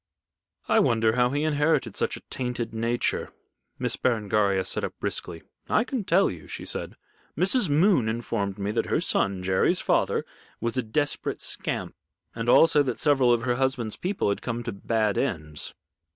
[0.67, 3.31] I wonder how he inherited such a tainted nature."
[3.77, 5.43] Miss Berengaria sat up briskly.
[5.69, 6.95] "I can tell you," she said.
[7.37, 7.69] "Mrs.
[7.69, 10.25] Moon informed me that her son Jerry's father
[10.59, 11.93] was a desperate scamp,
[12.33, 15.75] and also that several of her husband's people had come to bad ends."